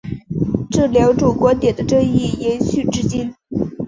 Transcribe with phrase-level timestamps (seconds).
[0.71, 3.35] 这两种观点的争议延续至今。